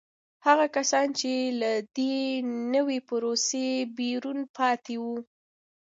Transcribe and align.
هغه 0.45 0.65
کسان 0.75 1.07
چې 1.19 1.31
له 1.61 1.71
دې 1.97 2.17
نوې 2.73 2.99
پروسې 3.09 3.67
بیرون 3.97 4.39
پاتې 4.55 4.95
وو 5.03 5.17